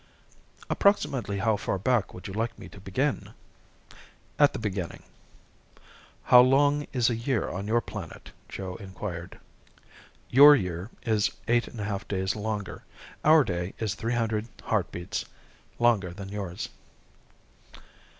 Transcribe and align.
"Approximately 0.67 1.37
how 1.37 1.55
far 1.57 1.77
back 1.77 2.11
would 2.11 2.27
you 2.27 2.33
like 2.33 2.57
me 2.57 2.67
to 2.69 2.79
begin?" 2.79 3.35
"At 4.39 4.51
the 4.51 4.57
beginning." 4.57 5.03
"How 6.23 6.41
long 6.41 6.87
is 6.91 7.11
a 7.11 7.15
year 7.15 7.47
on 7.47 7.67
your 7.67 7.81
planet?" 7.81 8.31
Joe 8.49 8.77
inquired. 8.77 9.39
"Your 10.31 10.55
year 10.55 10.89
is 11.03 11.29
eight 11.47 11.67
and 11.67 11.79
a 11.79 11.83
half 11.85 12.07
days 12.07 12.35
longer. 12.35 12.83
Our 13.23 13.43
day 13.43 13.75
is 13.77 13.93
three 13.93 14.15
hundred 14.15 14.47
heartbeats 14.63 15.23
longer 15.77 16.11
than 16.15 16.29
yours." 16.29 16.69